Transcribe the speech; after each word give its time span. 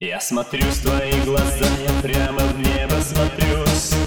Я 0.00 0.20
смотрю 0.20 0.66
в 0.66 0.82
твои 0.82 1.20
глаза, 1.24 1.66
я 1.86 2.02
прямо 2.02 2.40
в 2.40 2.58
небо 2.58 3.00
смотрюсь. 3.00 4.03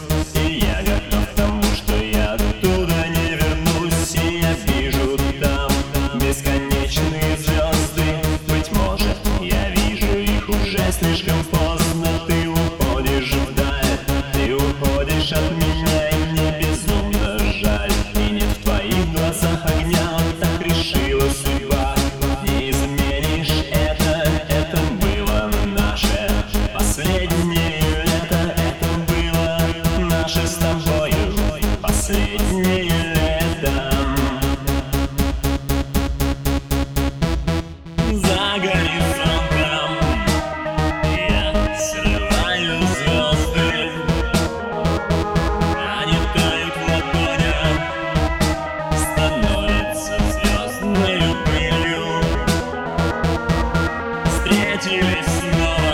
Did 54.80 54.92
you 54.92 55.02
listen? 55.02 55.87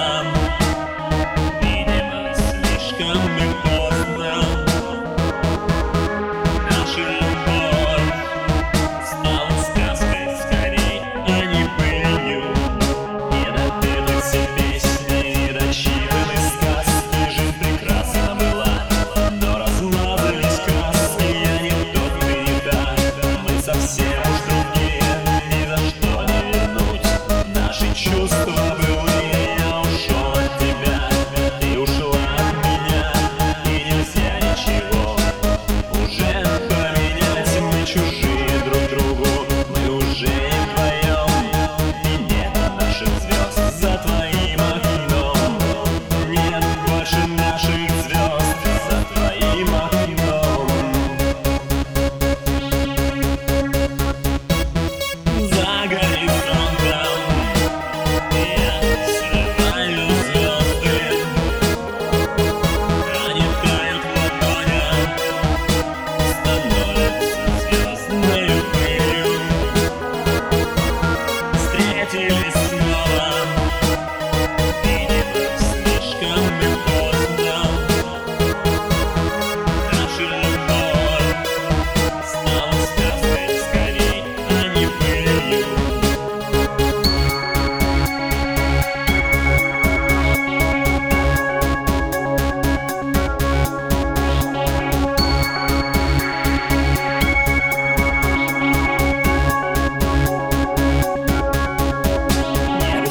justo. 28.13 28.82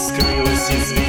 скрылась 0.02 0.70
из 0.70 1.01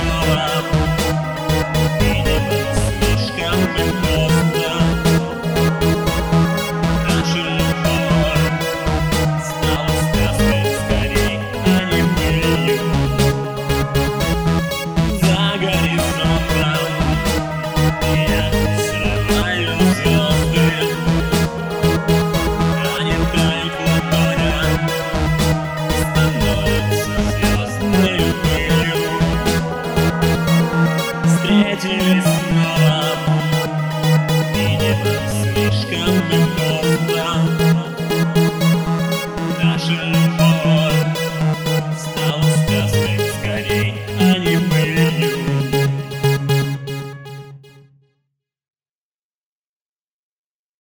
tomorrow. 0.00 0.59